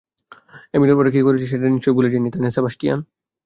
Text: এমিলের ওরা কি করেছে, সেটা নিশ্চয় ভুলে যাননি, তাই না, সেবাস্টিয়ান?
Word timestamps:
এমিলের 0.75 0.99
ওরা 0.99 1.11
কি 1.15 1.21
করেছে, 1.27 1.45
সেটা 1.51 1.65
নিশ্চয় 1.75 1.95
ভুলে 1.95 2.11
যাননি, 2.13 2.29
তাই 2.33 2.41
না, 2.43 2.49
সেবাস্টিয়ান? 2.55 2.99